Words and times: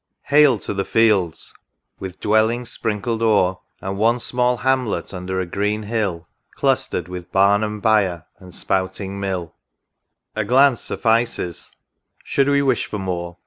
Hail 0.29 0.57
to 0.57 0.73
the 0.73 0.83
fields— 0.83 1.53
with 1.99 2.19
Dwellings 2.19 2.71
sprinkled 2.71 3.21
o'er. 3.21 3.57
And 3.81 3.99
one 3.99 4.19
small 4.19 4.57
Hamlet, 4.57 5.13
under 5.13 5.39
a 5.39 5.45
green 5.45 5.83
hill, 5.83 6.27
Clustered 6.55 7.07
with 7.07 7.31
barn 7.31 7.63
and 7.63 7.83
byer, 7.83 8.25
and 8.39 8.51
spouting 8.55 9.19
mill! 9.19 9.53
A 10.35 10.43
glance 10.43 10.81
suffices,— 10.81 11.69
should 12.23 12.49
we 12.49 12.63
wish 12.63 12.87
for 12.87 12.97
more. 12.97 13.37